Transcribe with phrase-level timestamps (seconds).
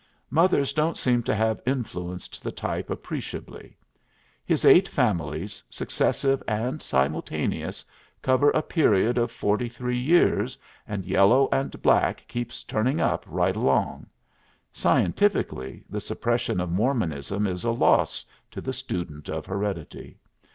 [0.31, 3.77] Mothers don't seem to have influenced the type appreciably.
[4.43, 7.85] His eight families, successive and simultaneous,
[8.23, 13.55] cover a period of forty three years, and yellow and black keeps turning up right
[13.55, 14.07] along.
[14.73, 20.17] Scientifically, the suppression of Mormonism is a loss to the student of heredity.